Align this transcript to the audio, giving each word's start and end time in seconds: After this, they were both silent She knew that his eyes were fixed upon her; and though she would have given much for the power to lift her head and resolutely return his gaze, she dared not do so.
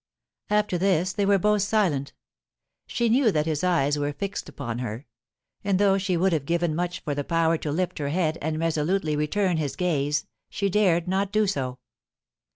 After 0.49 0.79
this, 0.79 1.13
they 1.13 1.27
were 1.27 1.37
both 1.37 1.61
silent 1.61 2.13
She 2.87 3.07
knew 3.07 3.31
that 3.31 3.45
his 3.45 3.63
eyes 3.63 3.99
were 3.99 4.11
fixed 4.11 4.49
upon 4.49 4.79
her; 4.79 5.05
and 5.63 5.77
though 5.77 5.99
she 5.99 6.17
would 6.17 6.33
have 6.33 6.45
given 6.47 6.73
much 6.73 7.01
for 7.03 7.13
the 7.13 7.23
power 7.23 7.55
to 7.59 7.71
lift 7.71 7.99
her 7.99 8.09
head 8.09 8.39
and 8.41 8.59
resolutely 8.59 9.15
return 9.15 9.57
his 9.57 9.75
gaze, 9.75 10.25
she 10.49 10.71
dared 10.71 11.07
not 11.07 11.31
do 11.31 11.45
so. 11.45 11.77